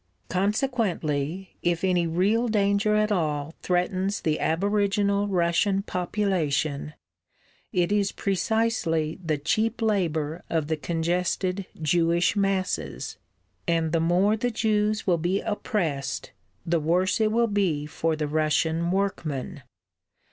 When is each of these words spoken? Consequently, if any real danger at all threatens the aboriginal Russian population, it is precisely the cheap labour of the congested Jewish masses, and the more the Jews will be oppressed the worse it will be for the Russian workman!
Consequently, 0.29 1.57
if 1.61 1.83
any 1.83 2.07
real 2.07 2.47
danger 2.47 2.95
at 2.95 3.11
all 3.11 3.53
threatens 3.61 4.21
the 4.21 4.39
aboriginal 4.39 5.27
Russian 5.27 5.83
population, 5.83 6.95
it 7.71 7.91
is 7.91 8.11
precisely 8.11 9.19
the 9.23 9.37
cheap 9.37 9.79
labour 9.79 10.43
of 10.49 10.69
the 10.69 10.75
congested 10.75 11.67
Jewish 11.79 12.35
masses, 12.35 13.17
and 13.67 13.91
the 13.91 13.99
more 13.99 14.35
the 14.35 14.49
Jews 14.49 15.05
will 15.05 15.19
be 15.19 15.39
oppressed 15.41 16.31
the 16.65 16.79
worse 16.79 17.21
it 17.21 17.31
will 17.31 17.45
be 17.45 17.85
for 17.85 18.15
the 18.15 18.27
Russian 18.27 18.89
workman! 18.89 19.61